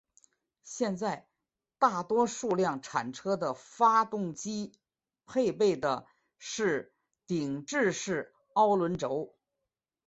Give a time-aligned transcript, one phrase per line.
[0.63, 1.29] 现在
[1.77, 4.71] 大多数量产车的发动机
[5.27, 6.07] 配备的
[6.39, 6.95] 是
[7.27, 9.35] 顶置式凸轮轴。